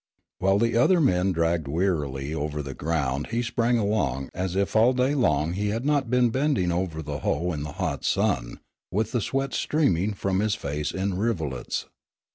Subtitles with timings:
[0.39, 4.93] While the other men dragged wearily over the ground he sprang along as if all
[4.93, 8.59] day long he had not been bending over the hoe in the hot sun,
[8.91, 11.85] with the sweat streaming from his face in rivulets.